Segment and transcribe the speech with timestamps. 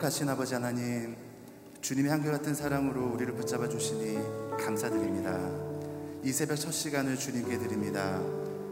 [0.00, 1.14] 거룩하신 아버지 하나님,
[1.82, 4.18] 주님의 한결같은 사랑으로 우리를 붙잡아 주시니
[4.58, 5.38] 감사드립니다.
[6.24, 8.18] 이 새벽 첫 시간을 주님께 드립니다.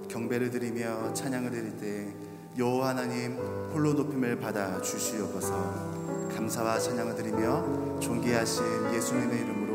[0.08, 2.14] 경배를 드리며 찬양을 드릴 때
[2.58, 3.36] 여호와 하나님
[3.72, 6.28] 홀로 높임을 받아 주시옵소서.
[6.34, 9.67] 감사와 찬양을 드리며 존귀하신 예수님의 이름으로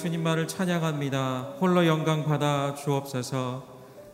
[0.00, 1.56] 주님만을 찬양합니다.
[1.60, 3.62] 홀로 영광 받아 주옵소서.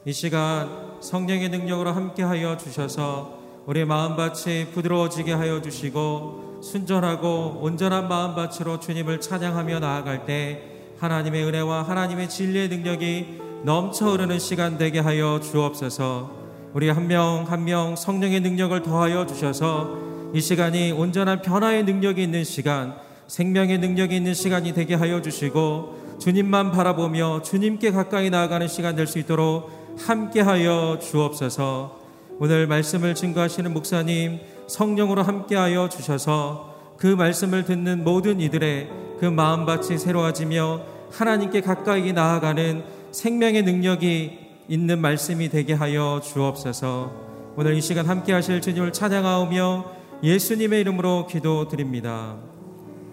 [0.05, 0.69] 이 시간
[1.01, 10.27] 성령의 능력으로 함께하여 주셔서 우리 마음밭이 부드러워지게 하여 주시고 순전하고 온전한 마음밭으로 주님을 찬양하며 나아갈
[10.27, 10.63] 때
[10.99, 16.31] 하나님의 은혜와 하나님의 진리의 능력이 넘쳐 흐르는 시간 되게 하여 주옵소서.
[16.75, 19.99] 우리 한 명 한 명 성령의 능력을 더하여 주셔서
[20.35, 26.73] 이 시간이 온전한 변화의 능력이 있는 시간 생명의 능력이 있는 시간이 되게 하여 주시고 주님만
[26.73, 32.01] 바라보며 주님께 가까이 나아가는 시간 될 수 있도록 함께 하여 주옵소서.
[32.39, 38.89] 오늘 말씀을 증거하시는 목사님 성령으로 함께 하여 주셔서 그 말씀을 듣는 모든 이들의
[39.21, 40.81] 그 마음밭이 새로워지며
[41.13, 47.13] 하나님께 가까이 나아가는 생명의 능력이 있는 말씀이 되게 하여 주옵소서.
[47.57, 49.85] 오늘 이 시간 함께 하실 주님을 찬양하오며
[50.23, 52.37] 예수님의 이름으로 기도드립니다.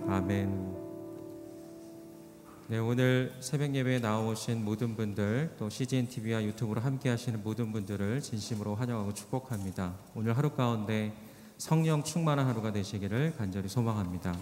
[0.08, 0.74] 아멘.
[2.68, 8.22] 네, 오늘 새벽 예배에 나오신 모든 분들 또 CGN TV와 유튜브로 함께 하시는 모든 분들을
[8.22, 9.94] 진심으로 환영하고 축복합니다.
[10.16, 11.14] 오늘 하루 가운데
[11.58, 14.36] 성령 충만한 하루가 되시기를 간절히 소망합니다.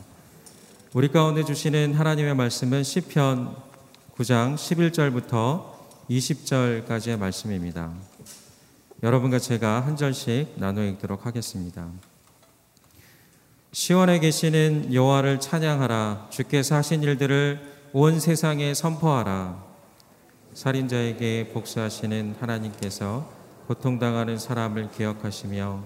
[0.94, 3.56] 우리 가운데 주시는 하나님의 말씀은 시편
[4.16, 5.66] 9장 11절부터
[6.10, 7.94] 20절까지의 말씀입니다.
[9.04, 12.11] 여러분과 제가 한 절씩 나누어 읽도록 하겠습니다.
[13.74, 16.28] 시원에 계시는 여호와를 찬양하라.
[16.30, 17.62] 주께서 하신 일들을
[17.94, 19.64] 온 세상에 선포하라.
[20.54, 23.30] 살인자에게 복수하시는 하나님께서
[23.68, 25.84] 고통당하는 사람을 기억하시며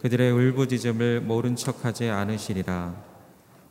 [0.00, 2.94] 그들의 울부짖음을 모른 척하지 않으시리라.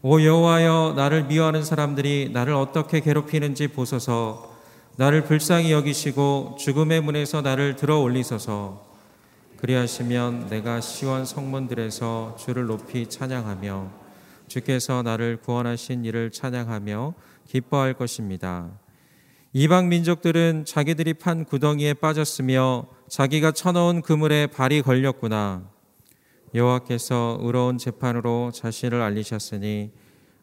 [0.03, 4.55] 오 여호와여 나를 미워하는 사람들이 나를 어떻게 괴롭히는지 보소서.
[4.97, 8.86] 나를 불쌍히 여기시고 죽음의 문에서 나를 들어 올리소서
[9.57, 13.91] 그리하시면 내가 시원 성문들에서 주를 높이 찬양하며
[14.47, 17.13] 주께서 나를 구원하신 이를 찬양하며
[17.47, 18.69] 기뻐할 것입니다.
[19.53, 25.63] 이방 민족들은 자기들이 판 구덩이에 빠졌으며 자기가 쳐놓은 그물에 발이 걸렸구나.
[26.53, 29.91] 여호와께서 의로운 재판으로 자신을 알리셨으니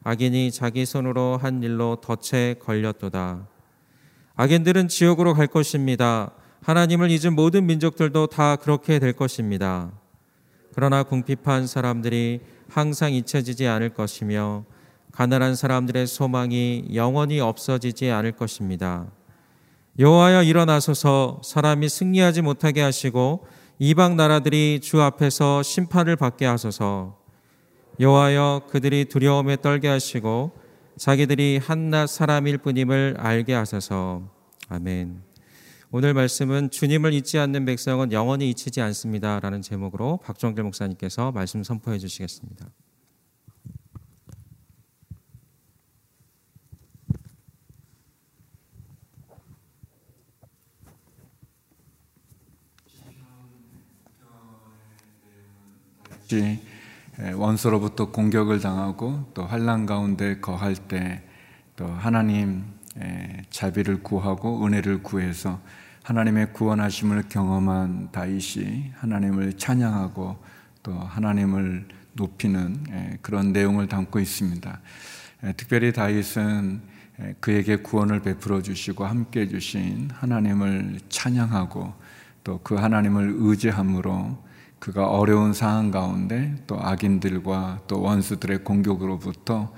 [0.02, 3.46] 악인이 자기 손으로 한 일로 덫에 걸렸도다.
[4.34, 6.32] 악인들은 지옥으로 갈 것입니다.
[6.64, 9.92] 하나님을 잊은 모든 민족들도 다 그렇게 될 것입니다.
[10.74, 12.40] 그러나 궁핍한 사람들이
[12.70, 14.64] 항상 잊혀지지 않을 것이며
[15.12, 19.06] 가난한 사람들의 소망이 영원히 없어지지 않을 것입니다.
[19.98, 23.46] 여호와여 일어나소서 사람이 승리하지 못하게 하시고
[23.78, 27.18] 이방 나라들이 주 앞에서 심판을 받게 하소서.
[28.00, 30.52] 여호와여 그들이 두려움에 떨게 하시고
[30.96, 34.22] 자기들이 한낱 사람일 뿐임을 알게 하소서.
[34.70, 35.33] 아멘.
[35.96, 42.00] 오늘 말씀은 주님을 잊지 않는 백성은 영원히 잊히지 않습니다 라는 제목으로 박종길 목사님께서 말씀 선포해
[42.00, 42.66] 주시겠습니다.
[57.36, 61.22] 원수로부터 공격을 당하고 또 환란 가운데 거할 때
[61.76, 62.64] 또 하나님
[63.50, 65.60] 자비를 구하고 은혜를 구해서
[66.02, 70.36] 하나님의 구원하심을 경험한 다윗이 하나님을 찬양하고
[70.82, 74.80] 또 하나님을 높이는 그런 내용을 담고 있습니다.
[75.56, 76.82] 특별히 다윗은
[77.40, 81.94] 그에게 구원을 베풀어 주시고 함께 해 주신 하나님을 찬양하고
[82.44, 84.36] 또 그 하나님을 의지함으로
[84.78, 89.72] 그가 어려운 상황 가운데 또 악인들과 또 원수들의 공격으로부터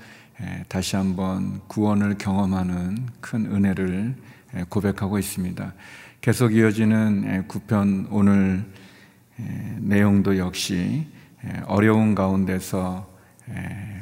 [0.67, 4.15] 다시 한번 구원을 경험하는 큰 은혜를
[4.69, 5.73] 고백하고 있습니다.
[6.21, 8.63] 계속 이어지는 9편 오늘
[9.79, 11.07] 내용도 역시
[11.65, 13.09] 어려운 가운데서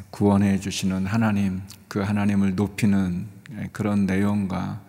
[0.10, 3.27] 구원해 주시는 하나님, 그 하나님을 높이는
[3.72, 4.82] 그런 내용과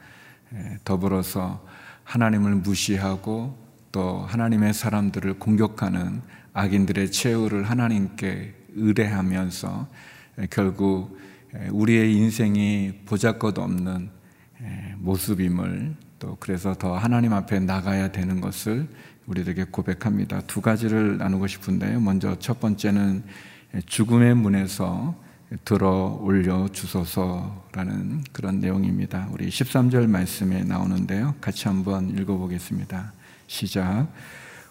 [0.85, 1.65] 더불어서
[2.05, 3.57] 하나님을 무시하고
[3.93, 6.23] 또 하나님의 사람들을 공격하는
[6.53, 9.89] 악인들의 최후를 하나님께 의뢰하면서
[10.51, 11.19] 결국
[11.71, 14.11] 우리의 인생이 보잘것 없는
[14.99, 18.89] 모습임을 또 그래서 더 하나님 앞에 나가야 되는 것을
[19.27, 20.41] 우리에게 고백합니다.
[20.47, 22.01] 두 가지를 나누고 싶은데요.
[22.01, 23.25] 먼저 첫 번째는
[23.87, 25.15] 죽음의 문에서
[25.65, 29.29] 들어 올려 주소서라는 그런 내용입니다.
[29.31, 31.35] 우리 13절 말씀에 나오는데요.
[31.41, 33.13] 같이 한번 읽어 보겠습니다.
[33.47, 34.09] 시작.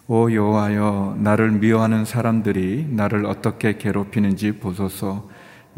[0.08, 5.28] 오 여호와여 나를 미워하는 사람들이 나를 어떻게 괴롭히는지 보소서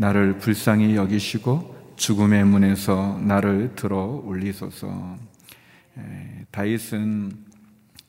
[0.00, 5.16] 나를 불쌍히 여기시고 죽음의 문에서 나를 들어 올리소서.
[6.52, 7.32] 다윗은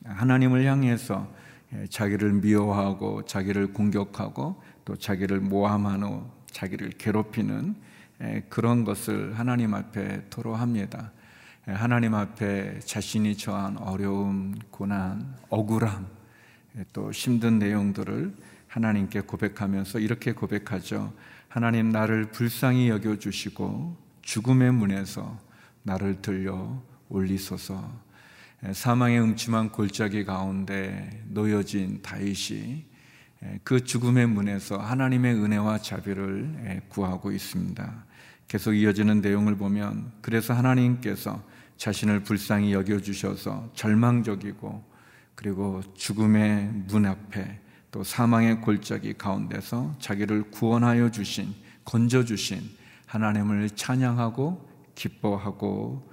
[0.04, 1.28] 하나님을 향해서
[1.88, 6.20] 자기를 미워하고 자기를 공격하고 또 자기를 모함하는
[6.52, 7.74] 자기를 괴롭히는
[8.48, 11.10] 그런 것을 하나님 앞에 토로합니다.
[11.66, 16.06] 하나님 앞에 자신이 처한 어려움, 고난, 억울함,
[16.92, 18.32] 또 힘든 내용들을
[18.68, 21.12] 하나님께 고백하면서 이렇게 고백하죠.
[21.50, 25.36] 하나님 나를 불쌍히 여겨 주시고 죽음의 문에서
[25.82, 27.90] 나를 들려 올리소서.
[28.72, 32.84] 사망의 음침한 골짜기 가운데 놓여진 다윗이
[33.64, 38.04] 그 죽음의 문에서 하나님의 은혜와 자비를 구하고 있습니다.
[38.46, 41.42] 계속 이어지는 내용을 보면 그래서 하나님께서
[41.78, 44.84] 자신을 불쌍히 여겨 주셔서 절망적이고
[45.34, 47.58] 그리고 죽음의 문 앞에
[47.90, 51.54] 또 사망의 골짜기 가운데서 자기를 구원하여 주신,
[51.84, 52.60] 건져 주신
[53.06, 56.08] 하나님을 찬양하고 기뻐하고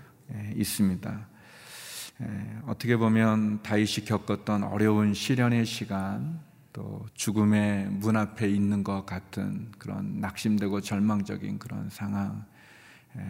[0.55, 1.27] 있습니다.
[2.65, 6.39] 어떻게 보면 다윗이 겪었던 어려운 시련의 시간,
[6.73, 12.43] 또 죽음의 문 앞에 있는 것 같은 그런 낙심되고 절망적인 그런 상황,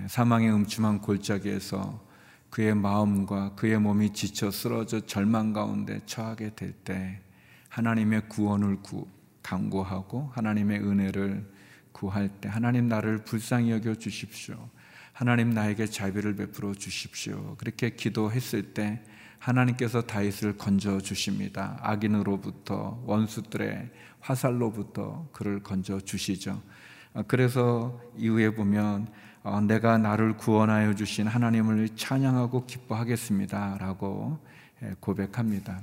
[0.07, 2.07] 사망의 음침한 골짜기에서
[2.49, 7.21] 그의 마음과 그의 몸이 지쳐 쓰러져 절망 가운데 처하게 될 때
[7.77, 9.07] 하나님의 구원을 구,
[9.43, 11.47] 강구하고 하나님의 은혜를
[11.91, 14.57] 구할 때 하나님 나를 불쌍히 여겨 주십시오.
[15.13, 17.55] 하나님 나에게 자비를 베풀어 주십시오.
[17.57, 19.03] 그렇게 기도했을 때
[19.37, 21.77] 하나님께서 다윗을 건져 주십니다.
[21.83, 23.91] 악인으로부터 원수들의
[24.21, 26.59] 화살로부터 그를 건져 주시죠.
[27.13, 29.07] 아, 그래서 이후에 보면
[29.43, 34.39] 어, 내가 나를 구원하여 주신 하나님을 찬양하고 기뻐하겠습니다라고
[34.81, 35.79] 예, 고백합니다.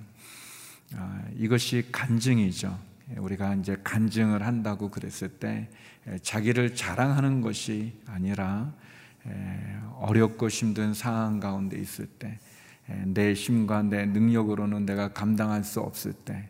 [0.96, 2.78] 아, 이것이 간증이죠.
[3.10, 5.68] 예, 우리가 이제 간증을 한다고 그랬을 때
[6.08, 8.72] 예, 자기를 자랑하는 것이 아니라
[9.96, 12.38] 어렵고 힘든 상황 가운데 있을 때
[13.06, 16.48] 내 힘과 내 능력으로는 내가 감당할 수 없을 때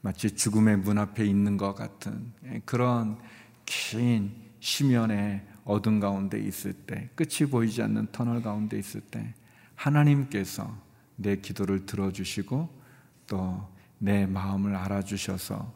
[0.00, 2.32] 마치 죽음의 문 앞에 있는 것 같은
[2.64, 3.18] 그런
[3.64, 9.32] 긴 심연의 어둠 가운데 있을 때, 끝이 보이지 않는 터널 가운데 있을 때,
[9.76, 10.76] 하나님께서
[11.16, 12.68] 내 기도를 들어주시고
[13.28, 13.68] 또
[14.02, 15.72] 내 마음을 알아주셔서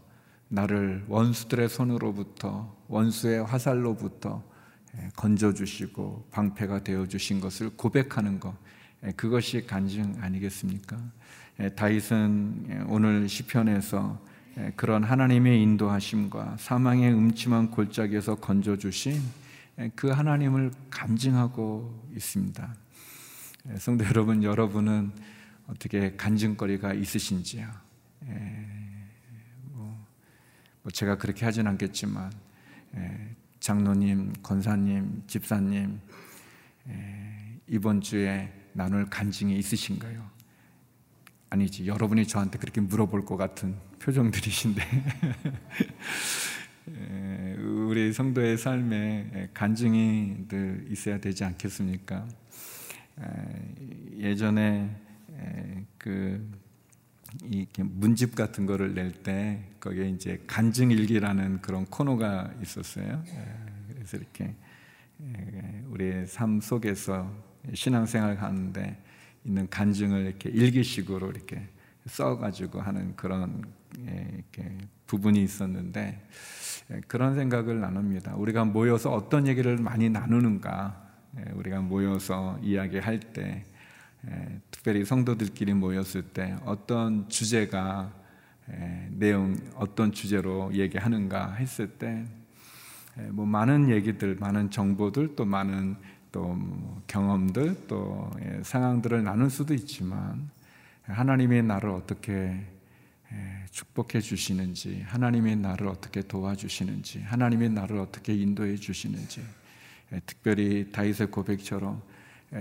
[0.48, 4.42] 나를 원수들의 손으로부터, 원수의 화살로부터
[5.14, 8.52] 건져주시고 방패가 되어주신 것을 고백하는 것,
[9.14, 10.98] 그것이 간증 아니겠습니까?
[11.76, 14.20] 다윗은 오늘 시편에서
[14.74, 19.22] 그런 하나님의 인도하심과 사망의 음침한 골짜기에서 건져주신
[19.94, 22.74] 그 하나님을 간증하고 있습니다.
[23.78, 25.12] 성도 여러분, 여러분은
[25.68, 27.85] 어떻게 간증거리가 있으신지요?
[29.72, 30.06] 뭐,
[30.82, 32.32] 뭐 제가 그렇게 하진 않겠지만
[33.60, 36.00] 장로님, 권사님, 집사님
[37.66, 40.30] 이번 주에 나눌 간증이 있으신가요?
[41.50, 44.82] 아니지 여러분이 저한테 그렇게 물어볼 것 같은 표정들이신데
[47.88, 52.28] 우리 성도의 삶에 간증이 늘 있어야 되지 않겠습니까?
[54.18, 54.94] 예전에
[55.98, 56.48] 그
[57.44, 63.22] 이렇게 문집 같은 거를 낼 때 거기에 이제 간증 일기라는 그런 코너가 있었어요.
[63.88, 64.54] 그래서 이렇게
[65.88, 67.30] 우리의 삶 속에서
[67.74, 69.02] 신앙생활 하는데
[69.44, 71.68] 있는 간증을 이렇게 일기식으로 이렇게
[72.06, 73.64] 써가지고 하는 그런
[73.98, 76.20] 이렇게 부분이 있었는데
[77.08, 78.36] 그런 생각을 나눕니다.
[78.36, 81.04] 우리가 모여서 어떤 얘기를 많이 나누는가?
[81.54, 83.64] 우리가 모여서 이야기할 때,
[84.70, 88.12] 특별히 성도들끼리 모였을 때 어떤 주제가
[89.10, 92.24] 내용 어떤 주제로 얘기하는가 했을 때,
[93.30, 95.96] 뭐 많은 얘기들, 많은 정보들, 또 많은
[96.32, 98.30] 또뭐 경험들, 또
[98.62, 100.50] 상황들을 나눌 수도 있지만
[101.04, 102.66] 하나님의 나를 어떻게
[103.70, 109.42] 축복해 주시는지, 하나님의 나를 어떻게 도와주시는지, 하나님의 나를 어떻게 인도해 주시는지,
[110.26, 112.02] 특별히 다윗의 고백처럼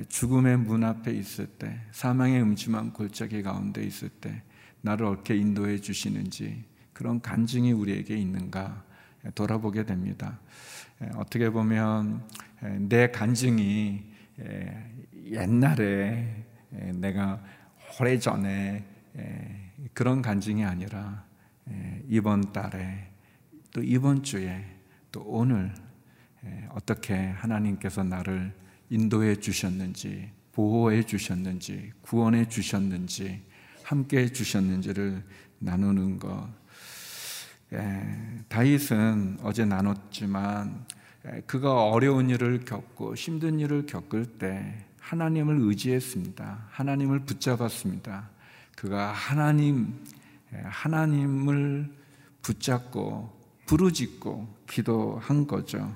[0.10, 4.42] 죽음의 문 앞에 있을 때, 사망의 음침한 골짜기 가운데 있을 때,
[4.82, 8.84] 나를 어떻게 인도해 주시는지 그런 간증이 우리에게 있는가
[9.34, 10.40] 돌아보게 됩니다.
[11.16, 12.24] 어떻게 보면
[12.80, 14.04] 내 간증이
[15.32, 16.46] 옛날에
[16.94, 17.44] 내가
[18.00, 18.84] 오래전에
[19.94, 21.26] 그런 간증이 아니라
[22.08, 23.10] 이번 달에
[23.74, 24.64] 또 이번 주에
[25.12, 25.74] 또 오늘
[26.70, 28.54] 어떻게 하나님께서 나를
[28.90, 33.42] 인도해 주셨는지 보호해 주셨는지 구원해 주셨는지
[33.84, 35.24] 함께 해 주셨는지를
[35.60, 36.48] 나누는 것.
[38.48, 40.86] 다윗은 어제 나눴지만
[41.46, 46.68] 그가 어려운 일을 겪고 힘든 일을 겪을 때 하나님을 의지했습니다.
[46.70, 48.30] 하나님을 붙잡았습니다.
[48.76, 49.94] 그가 하나님,
[50.52, 51.92] 하나님을
[52.42, 53.34] 붙잡고
[53.66, 55.96] 부르짖고 기도한 거죠.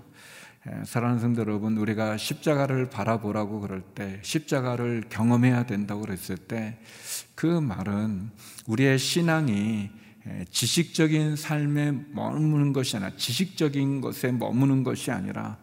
[0.85, 6.77] 사랑하는 성도 여러분, 우리가 십자가를 바라보라고 그럴 때, 십자가를 경험해야 된다고 그랬을 때,
[7.35, 8.29] 그 말은
[8.67, 9.89] 우리의 신앙이
[10.51, 15.57] 지식적인 삶에 머무는 것이 아니라, 지식적인 것에 머무는 것이 아니라,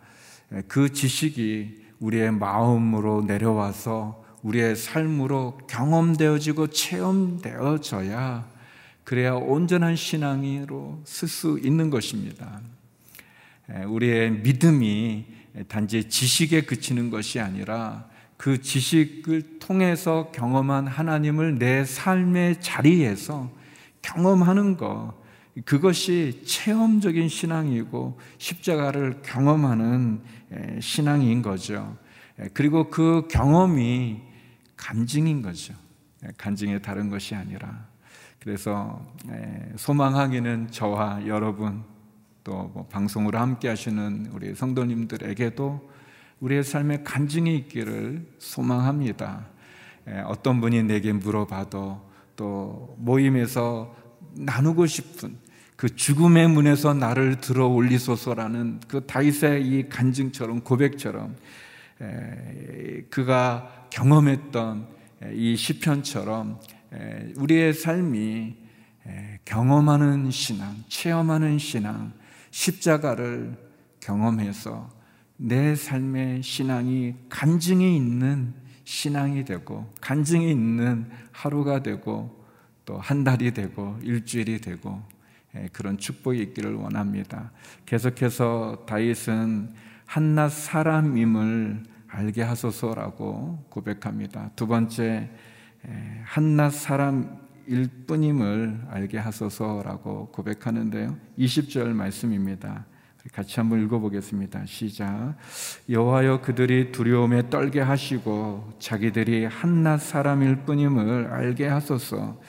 [0.68, 8.46] 그 지식이 우리의 마음으로 내려와서 우리의 삶으로 경험되어지고 체험되어져야
[9.04, 12.60] 그래야 온전한 신앙으로 쓸 수 있는 것입니다.
[13.88, 15.26] 우리의 믿음이
[15.68, 23.50] 단지 지식에 그치는 것이 아니라 그 지식을 통해서 경험한 하나님을 내 삶의 자리에서
[24.02, 25.14] 경험하는 것,
[25.64, 30.20] 그것이 체험적인 신앙이고 십자가를 경험하는
[30.80, 31.96] 신앙인 거죠.
[32.52, 34.20] 그리고 그 경험이
[34.76, 35.74] 간증인 거죠.
[36.36, 37.86] 간증의 다른 것이 아니라.
[38.38, 39.04] 그래서
[39.76, 41.82] 소망하기는 저와 여러분
[42.46, 45.90] 또 뭐 방송으로 함께 하시는 우리 성도님들에게도
[46.38, 49.48] 우리의 삶에 간증이 있기를 소망합니다.
[50.26, 53.96] 어떤 분이 내게 물어봐도 또 모임에서
[54.34, 55.36] 나누고 싶은
[55.74, 61.34] 그 죽음의 문에서 나를 들어 올리소서라는 그 다윗의 이 간증처럼 고백처럼
[63.10, 64.86] 그가 경험했던
[65.34, 66.60] 이 시편처럼
[67.34, 68.54] 우리의 삶이
[69.44, 72.12] 경험하는 신앙, 체험하는 신앙,
[72.56, 73.54] 십자가를
[74.00, 74.88] 경험해서
[75.36, 82.34] 내 삶의 신앙이 간증이 있는 신앙이 되고 간증이 있는 하루가 되고
[82.86, 85.02] 또 한 달이 되고 일주일이 되고
[85.72, 87.52] 그런 축복이 있기를 원합니다.
[87.84, 89.74] 계속해서 다윗은
[90.06, 94.50] 한낱 사람임을 알게 하소서라고 고백합니다.
[94.56, 95.28] 두 번째
[96.24, 101.16] 한낱 사람 일 뿐임을 알게 하소서라고 고백하는데요.
[101.38, 102.86] 20절 말씀입니다.
[103.32, 104.66] 같이 한번 읽어보겠습니다.
[104.66, 105.34] 시작.
[105.88, 112.40] 여호와여 그들이 두려움에 떨게 하시고 자기들이 한낱 사람일 뿐임을 알게 하소서.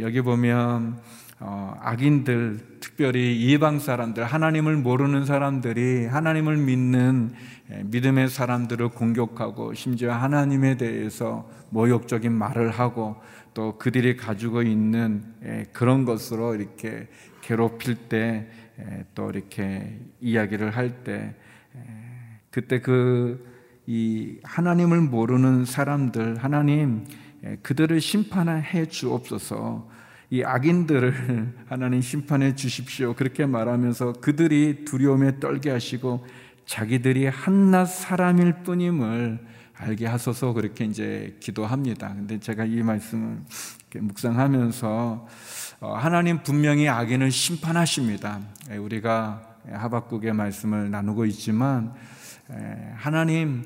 [0.00, 0.98] 여기 보면
[1.40, 7.32] 어, 악인들, 특별히 이방 사람들, 하나님을 모르는 사람들이 하나님을 믿는
[7.84, 13.16] 믿음의 사람들을 공격하고 심지어 하나님에 대해서 모욕적인 말을 하고
[13.54, 15.24] 또 그들이 가지고 있는
[15.72, 17.08] 그런 것으로 이렇게
[17.42, 18.48] 괴롭힐 때
[19.12, 21.34] 또 이렇게 이야기를 할 때
[22.50, 23.58] 그때 그
[23.90, 27.06] 이 하나님을 모르는 사람들 하나님
[27.62, 29.88] 그들을 심판해 주옵소서.
[30.28, 33.14] 이 악인들을 하나님 심판해 주십시오.
[33.14, 36.26] 그렇게 말하면서 그들이 두려움에 떨게 하시고
[36.66, 39.38] 자기들이 한낱 사람일 뿐임을
[39.78, 42.08] 알게 하소서 그렇게 이제 기도합니다.
[42.08, 43.38] 근데 제가 이 말씀을
[43.94, 45.26] 묵상하면서
[45.80, 48.40] 어, 하나님 분명히 악인을 심판하십니다.
[48.72, 51.94] 예, 우리가 하박국의 말씀을 나누고 있지만
[52.96, 53.64] 하나님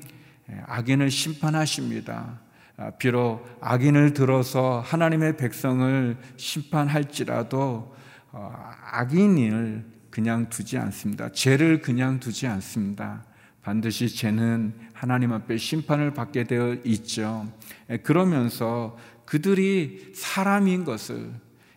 [0.67, 2.39] 악인을 심판하십니다.
[2.75, 7.95] 아, 비록 악인을 들어서 하나님의 백성을 심판할지라도
[8.31, 8.53] 어,
[8.91, 11.31] 악인을 그냥 두지 않습니다.
[11.31, 13.23] 죄를 그냥 두지 않습니다.
[13.61, 14.73] 반드시 죄는
[15.03, 17.45] 하나님 앞에 심판을 받게 되어 있죠.
[18.03, 21.29] 그러면서 그들이 사람인 것을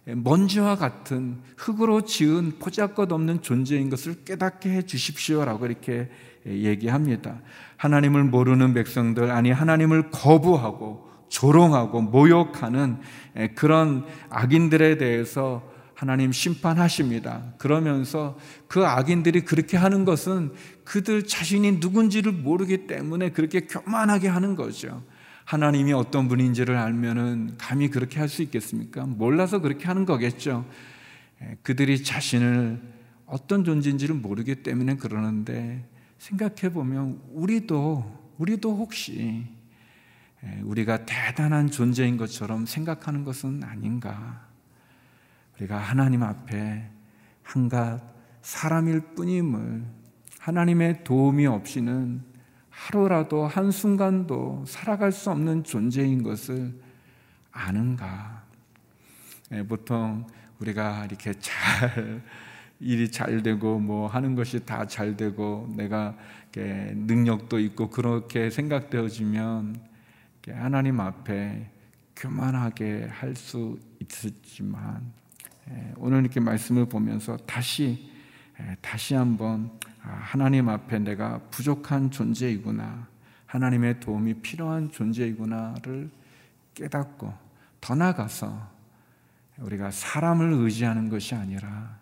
[0.05, 6.09] 먼지와 같은 흙으로 지은 포자것 없는 존재인 것을 깨닫게 해 주십시오라고 이렇게
[6.47, 7.41] 얘기합니다.
[7.79, 12.99] 하나님을 모르는 백성들, 아니, 하나님을 거부하고 조롱하고 모욕하는
[13.57, 17.55] 그런 악인들에 대해서 하나님 심판하십니다.
[17.57, 20.53] 그러면서 그 악인들이 그렇게 하는 것은
[20.85, 25.03] 그들 자신이 누군지를 모르기 때문에 그렇게 교만하게 하는 거죠.
[25.47, 29.07] 하나님이 어떤 분인지를 알면은 감히 그렇게 할 수 있겠습니까?
[29.07, 30.67] 몰라서 그렇게 하는 거겠죠.
[31.63, 32.79] 그들이 자신을
[33.25, 39.47] 어떤 존재인지를 모르기 때문에 그러는데 생각해 보면 우리도 우리도 혹시
[40.63, 44.46] 우리가 대단한 존재인 것처럼 생각하는 것은 아닌가?
[45.57, 46.91] 우리가 하나님 앞에
[47.43, 48.03] 한갓
[48.43, 49.85] 사람일 뿐임을
[50.41, 52.23] 하나님의 도움이 없이는
[52.71, 56.79] 하루라도 한순간도 살아갈 수 없는 존재인 것을
[57.51, 58.45] 아는가?
[59.53, 60.27] 예, 보통
[60.61, 62.23] 우리가 이렇게 잘
[62.79, 66.17] 일이 잘 되고 뭐 하는 것이 다 잘 되고 내가
[66.57, 69.81] 능력도 있고 그렇게 생각되어지면
[70.49, 71.71] 하나님 앞에
[72.15, 75.26] 교만하게 할 수 있었지만 예,
[75.97, 78.11] 오늘 이렇게 말씀을 보면서 다시
[78.61, 79.71] 예, 다시 한번
[80.03, 83.07] 아, 하나님 앞에 내가 부족한 존재이구나.
[83.47, 86.11] 하나님의 도움이 필요한 존재이구나를
[86.75, 87.33] 깨닫고
[87.81, 88.77] 더 나아가서
[89.59, 91.99] 우리가 사람을 의지하는 것이 아니라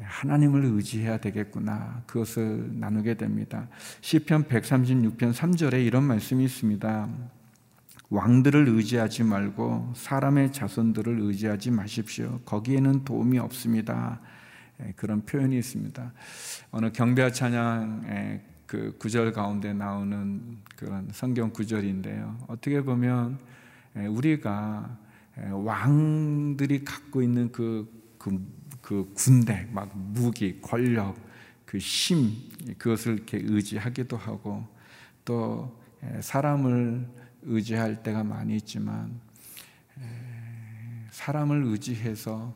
[0.00, 2.02] 하나님을 의지해야 되겠구나.
[2.06, 3.68] 그것을 나누게 됩니다.
[4.00, 7.08] 시편 136편 3절에 이런 말씀이 있습니다.
[8.10, 12.40] 왕들을 의지하지 말고 사람의 자손들을 의지하지 마십시오.
[12.44, 14.20] 거기에는 도움이 없습니다.
[14.82, 16.12] 예, 그런 표현이 있습니다.
[16.72, 22.36] 어느 경배와 찬양의 그 구절 가운데 나오는 그런 성경 구절인데요.
[22.48, 23.38] 어떻게 보면
[23.96, 24.98] 예, 우리가
[25.38, 28.44] 예, 왕들이 갖고 있는 그, 그,
[28.80, 31.14] 그 군대, 막 무기, 권력,
[31.64, 32.32] 그 힘,
[32.76, 34.66] 그것을 이렇게 의지하기도 하고
[35.24, 35.78] 또
[36.20, 39.20] 사람을 의지할 때가 많이 있지만
[41.10, 42.54] 사람을 의지해서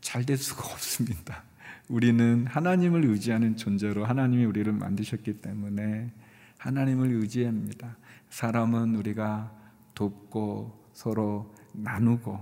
[0.00, 1.44] 잘 될 수가 없습니다.
[1.88, 6.12] 우리는 하나님을 의지하는 존재로 하나님이 우리를 만드셨기 때문에
[6.58, 7.96] 하나님을 의지합니다.
[8.30, 9.52] 사람은 우리가
[9.94, 12.38] 돕고 서로 나누고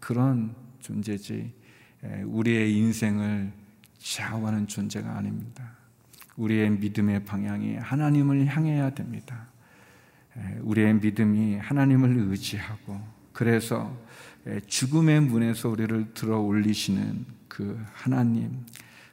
[0.00, 1.52] 그런 존재지
[2.24, 3.52] 우리의 인생을
[3.98, 5.76] 좌우하는 존재가 아닙니다.
[6.36, 9.48] 우리의 믿음의 방향이 하나님을 향해야 됩니다.
[10.62, 13.00] 우리의 믿음이 하나님을 의지하고
[13.32, 13.96] 그래서
[14.66, 18.64] 죽음의 문에서 우리를 들어 올리시는 그 하나님,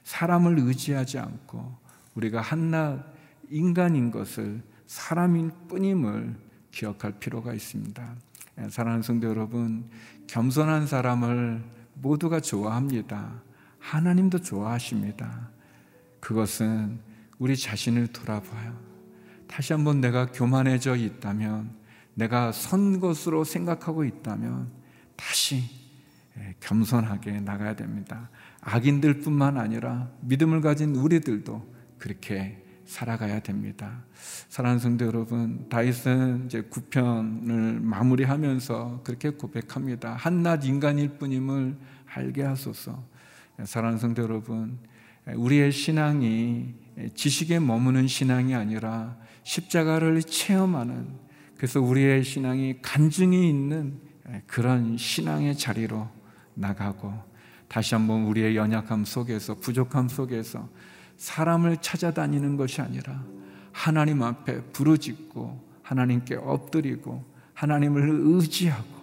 [0.04, 1.76] 사람을 의지하지 않고
[2.14, 3.14] 우리가 한낱
[3.50, 6.36] 인간인 것을 사람인 뿐임을
[6.70, 8.14] 기억할 필요가 있습니다.
[8.58, 9.88] 예, 사랑하는 성도 여러분,
[10.26, 11.62] 겸손한 사람을
[11.94, 13.42] 모두가 좋아합니다.
[13.78, 15.50] 하나님도 좋아하십니다.
[16.20, 17.00] 그것은
[17.38, 18.93] 우리 자신을 돌아봐요.
[19.46, 21.70] 다시 한번 내가 교만해져 있다면,
[22.14, 24.68] 내가 선 것으로 생각하고 있다면,
[25.16, 25.84] 다시
[26.38, 28.28] 예, 겸손하게 나가야 됩니다.
[28.60, 34.02] 악인들 뿐만 아니라 믿음을 가진 우리들도 그렇게 살아가야 됩니다.
[34.48, 40.14] 사랑하는 성도 여러분, 다윗은 이제 9편을 마무리하면서 그렇게 고백합니다.
[40.14, 41.76] 한낱 인간일 뿐임을
[42.06, 43.02] 알게 하소서.
[43.64, 44.78] 사랑하는 성도 여러분,
[45.26, 46.74] 우리의 신앙이
[47.14, 51.06] 지식에 머무는 신앙이 아니라 십자가를 체험하는
[51.56, 54.00] 그래서 우리의 신앙이 간증이 있는
[54.46, 56.08] 그런 신앙의 자리로
[56.54, 57.12] 나가고
[57.68, 60.68] 다시 한번 우리의 연약함 속에서 부족함 속에서
[61.16, 63.24] 사람을 찾아다니는 것이 아니라
[63.72, 68.94] 하나님 앞에 부르짖고 하나님께 엎드리고 하나님을 의지하고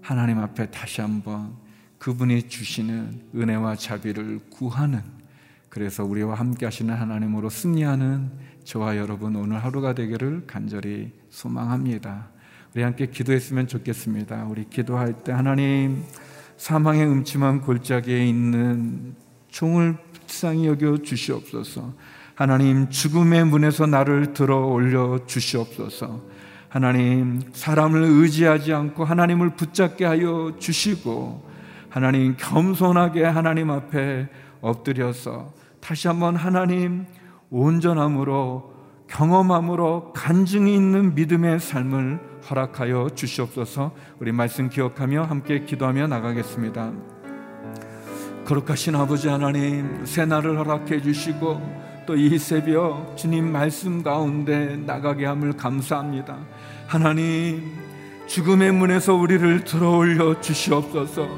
[0.00, 1.56] 하나님 앞에 다시 한번
[1.98, 5.02] 그분이 주시는 은혜와 자비를 구하는
[5.72, 8.30] 그래서 우리와 함께 하시는 하나님으로 승리하는
[8.62, 12.28] 저와 여러분 오늘 하루가 되기를 간절히 소망합니다.
[12.74, 14.44] 우리 함께 기도했으면 좋겠습니다.
[14.50, 16.04] 우리 기도할 때 하나님
[16.58, 19.14] 사망의 음침한 골짜기에 있는
[19.48, 21.94] 총을 불쌍히 여겨 주시옵소서.
[22.34, 26.20] 하나님 죽음의 문에서 나를 들어 올려 주시옵소서.
[26.68, 31.48] 하나님 사람을 의지하지 않고 하나님을 붙잡게 하여 주시고
[31.88, 34.28] 하나님 겸손하게 하나님 앞에
[34.60, 37.06] 엎드려서 다시 한번 하나님
[37.50, 38.72] 온전함으로
[39.08, 43.92] 경험함으로 간증이 있는 믿음의 삶을 허락하여 주시옵소서.
[44.20, 46.92] 우리 말씀 기억하며 함께 기도하며 나가겠습니다.
[48.44, 56.36] 거룩하신 아버지 하나님 새날을 허락해 주시고 또 이 새벽 주님 말씀 가운데 나가게 함을 감사합니다.
[56.86, 57.72] 하나님
[58.26, 61.28] 죽음의 문에서 우리를 들어올려 주시옵소서.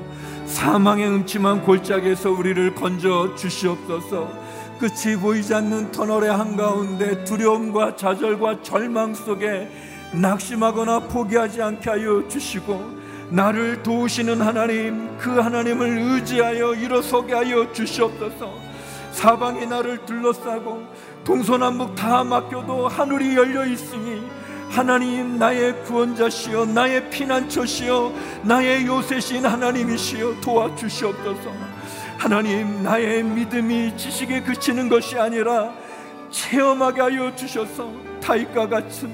[0.46, 4.44] 사망의 음침한 골짜기에서 우리를 건져 주시옵소서.
[4.78, 9.70] 끝이 보이지 않는 터널의 한가운데 두려움과 좌절과 절망 속에
[10.12, 18.52] 낙심하거나 포기하지 않게 하여 주시고 나를 도우시는 하나님 그 하나님을 의지하여 일어서게 하여 주시옵소서
[19.12, 20.84] 사방이 나를 둘러싸고
[21.24, 24.22] 동서남북 다 막혀도 하늘이 열려 있으니
[24.74, 31.52] 하나님 나의 구원자시여 나의 피난처시여 나의 요새신 하나님이시여 도와주시옵소서
[32.18, 35.72] 하나님 나의 믿음이 지식에 그치는 것이 아니라
[36.28, 37.88] 체험하게 하여 주셔서
[38.20, 39.10] 다윗과 같은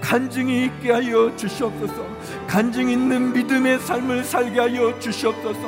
[0.00, 1.94] 간증이 있게 하여 주시옵소서.
[2.48, 5.60] 간증 있는 믿음의 삶을 살게 하여 주시옵소서.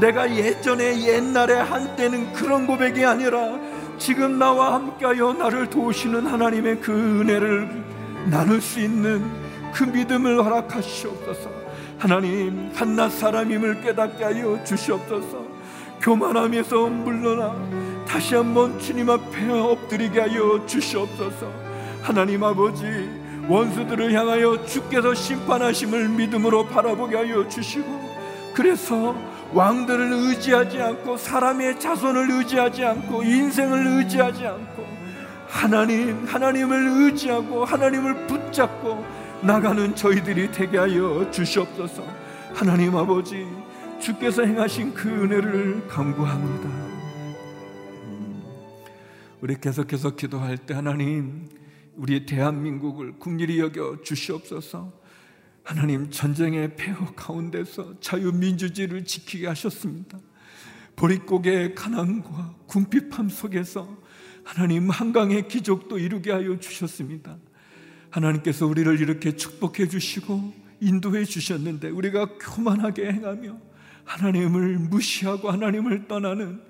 [0.00, 3.58] 내가 예전에 옛날에 한때는 그런 고백이 아니라
[3.98, 7.87] 지금 나와 함께하여 나를 도우시는 하나님의 그 은혜를
[8.30, 9.24] 나눌 수 있는
[9.72, 11.50] 그 믿음을 허락하시옵소서.
[11.98, 15.44] 하나님 한낱 사람임을 깨닫게 하여 주시옵소서.
[16.00, 17.56] 교만함에서 물러나
[18.06, 21.50] 다시 한번 주님 앞에 엎드리게 하여 주시옵소서.
[22.02, 22.84] 하나님 아버지
[23.48, 28.08] 원수들을 향하여 주께서 심판하심을 믿음으로 바라보게 하여 주시고
[28.54, 29.16] 그래서
[29.52, 34.97] 왕들을 의지하지 않고 사람의 자손을 의지하지 않고 인생을 의지하지 않고
[35.48, 39.04] 하나님 하나님을 의지하고 하나님을 붙잡고
[39.42, 42.04] 나가는 저희들이 되게 하여 주시옵소서
[42.54, 43.46] 하나님 아버지
[44.00, 46.88] 주께서 행하신 그 은혜를 간구합니다
[49.40, 51.48] 우리 계속해서 기도할 때 하나님
[51.98, 54.92] 우리 대한민국을 국리이 여겨 주시옵소서.
[55.64, 60.18] 하나님 전쟁의 폐허 가운데서 자유민주주의를 지키게 하셨습니다.
[60.94, 63.98] 보릿고개의 가난과 궁핍함 속에서
[64.48, 67.36] 하나님 한강의 기적도 이루게 하여 주셨습니다.
[68.08, 73.58] 하나님께서 우리를 이렇게 축복해 주시고 인도해 주셨는데 우리가 교만하게 행하며
[74.04, 76.62] 하나님을 무시하고 하나님을 떠나는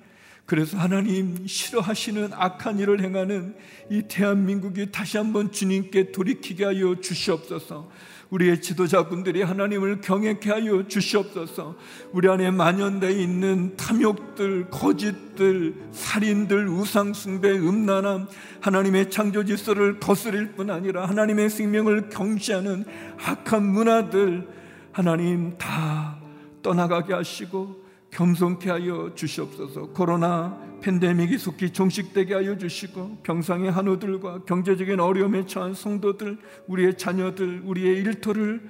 [0.48, 3.54] 그래서 하나님 싫어하시는 악한 일을 행하는
[3.90, 7.90] 이 대한민국이 다시 한번 주님께 돌이키게 하여 주시옵소서.
[8.30, 11.76] 우리의 지도자분들이 하나님을 경외케 하여 주시옵소서.
[12.12, 18.28] 우리 안에 만연되어 있는 탐욕들, 거짓들, 살인들, 우상숭배, 음란함,
[18.62, 22.86] 하나님의 창조 질서를 거스릴 뿐 아니라 하나님의 생명을 경시하는
[23.22, 24.48] 악한 문화들
[24.92, 26.18] 하나님 다
[26.62, 29.88] 떠나가게 하시고 겸손케 하여 주시옵소서.
[29.88, 37.96] 코로나 팬데믹이 속히 종식되게 하여 주시고 병상의 한우들과 경제적인 어려움에 처한 성도들, 우리의 자녀들, 우리의
[37.98, 38.62] 일터를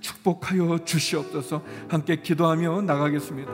[0.00, 1.62] 축복하여 주시옵소서.
[1.88, 3.52] 함께 기도하며 나가겠습니다.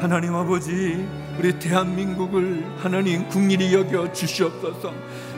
[0.00, 1.06] 하나님 아버지,
[1.38, 4.92] 우리 대한민국을 하나님 국민이 여겨 주시옵소서.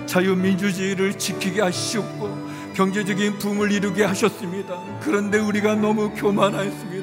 [0.07, 4.81] 자유민주주의를 지키게 하시옵고 경제적인 붐을 이루게 하셨습니다.
[5.01, 6.94] 그런데 우리가 너무 교만하였습니다.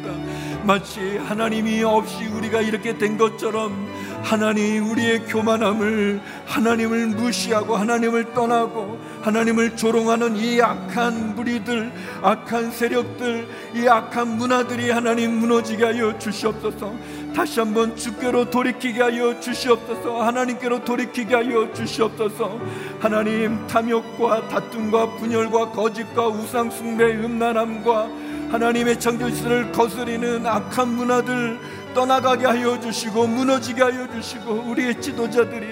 [0.64, 3.88] 마치 하나님이 없이 우리가 이렇게 된 것처럼
[4.22, 13.88] 하나님 우리의 교만함을 하나님을 무시하고 하나님을 떠나고 하나님을 조롱하는 이 악한 무리들 악한 세력들 이
[13.88, 16.94] 악한 문화들이 하나님 무너지게 하여 주시옵소서.
[17.36, 20.22] 다시 한번 주께로 돌이키게 하여 주시옵소서.
[20.22, 22.60] 하나님께로 돌이키게 하여 주시옵소서.
[23.00, 31.58] 하나님 탐욕과 다툼과 분열과 거짓과 우상숭배 음란함과 하나님의 창조시를 거스리는 악한 문화들
[31.94, 35.66] 떠나가게 하여 주시고 무너지게 하여 주시고 우리의 지도자들이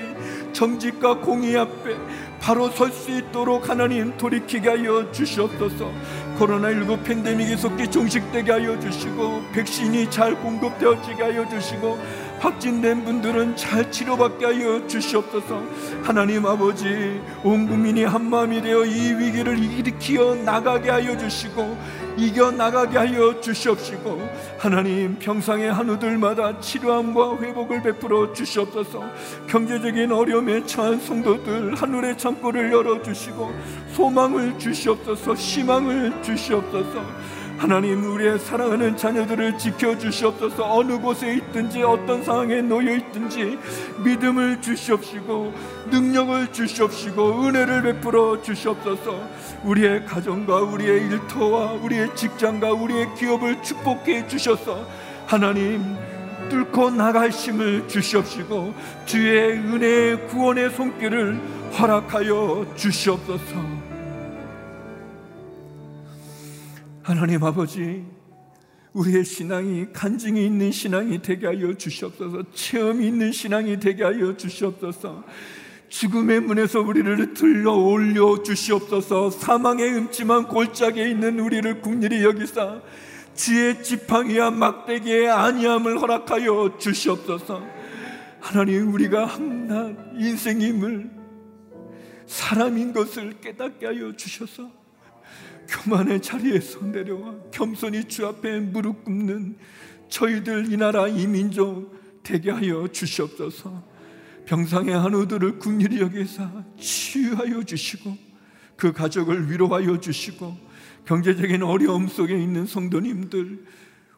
[0.54, 1.98] 정직과 공의 앞에
[2.40, 5.92] 바로 설 수 있도록 하나님 돌이키게 하여 주시옵소서.
[6.40, 12.00] 코로나19 팬데믹이 속히 종식되게 하여 주시고 백신이 잘 공급되어지게 하여 주시고
[12.40, 15.62] 확진된 분들은 잘 치료받게 하여 주시옵소서.
[16.04, 21.78] 하나님 아버지 온 국민이 한마음이 되어 이 위기를 일으키어 나가게 하여 주시고
[22.18, 29.04] 이겨 나가게 하여 주시옵시고 하나님 평상의 한우들마다 치료함과 회복을 베풀어 주시옵소서.
[29.48, 33.52] 경제적인 어려움에 처한 성도들 하늘의 창고를 열어 주시고
[33.94, 42.62] 소망을 주시옵소서 희망을 주시옵소서 하나님 우리의 사랑하는 자녀들을 지켜 주시옵소서 어느 곳에 있든지 어떤 상황에
[42.62, 43.60] 놓여 있든지
[44.02, 45.54] 믿음을 주시옵시고
[45.92, 49.28] 능력을 주시옵시고 은혜를 베풀어 주시옵소서
[49.66, 54.88] 우리의 가정과 우리의 일터와 우리의 직장과 우리의 기업을 축복해 주셔서
[55.28, 55.98] 하나님
[56.48, 58.74] 뚫고 나갈 힘을 주시옵시고
[59.06, 61.38] 주의 은혜의 구원의 손길을
[61.78, 63.79] 허락하여 주시옵소서.
[67.10, 68.06] 하나님 아버지,
[68.94, 75.24] 우리의 신앙이 간증이 있는 신앙이 되게 하여 주시옵소서, 체험이 있는 신앙이 되게 하여 주시옵소서,
[75.88, 82.80] 죽음의 문에서 우리를 들러 올려 주시옵소서, 사망의 음침한 골짜기에 있는 우리를 국리히 여기사,
[83.34, 87.64] 지의 지팡이와 막대기의 안위함을 허락하여 주시옵소서,
[88.40, 91.10] 하나님 우리가 한낱 인생임을
[92.28, 94.78] 사람인 것을 깨닫게 하여 주셔서
[95.70, 99.56] 교만의 자리에서 내려와 겸손히 주 앞에 무릎 꿇는
[100.10, 103.84] 저희들 이 나라 이 민족 되게 하여 주시옵소서.
[104.46, 108.18] 병상의 한우들을 국률이 여기서 치유하여 주시고
[108.76, 110.58] 그 가족을 위로하여 주시고
[111.06, 113.64] 경제적인 어려움 속에 있는 성도님들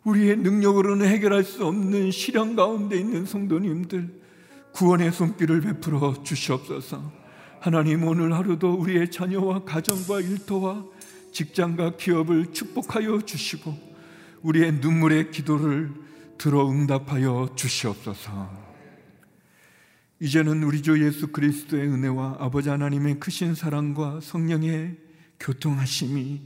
[0.04, 4.22] 우리의 능력으로는 해결할 수 없는 시련 가운데 있는 성도님들
[4.72, 7.12] 구원의 손길을 베풀어 주시옵소서.
[7.60, 10.86] 하나님 오늘 하루도 우리의 자녀와 가정과 일터와
[11.32, 13.92] 직장과 기업을 축복하여 주시고
[14.42, 15.92] 우리의 눈물의 기도를
[16.38, 18.72] 들어 응답하여 주시옵소서.
[20.20, 24.98] 이제는 우리 주 예수 그리스도의 은혜와 아버지 하나님의 크신 사랑과 성령의
[25.40, 26.42] 교통하심이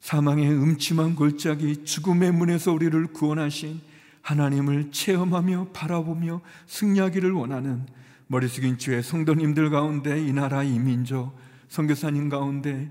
[0.00, 3.80] 사망의 음침한 골짜기 죽음의 문에서 우리를 구원하신
[4.22, 7.86] 하나님을 체험하며 바라보며 승리하기를 원하는
[8.28, 11.36] 머리 숙인 주의 성도님들 가운데 이 나라 이 민족
[11.68, 12.90] 선교사님 가운데